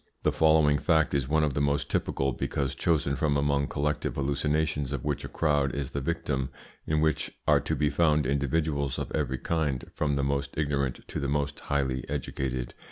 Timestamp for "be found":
7.75-8.25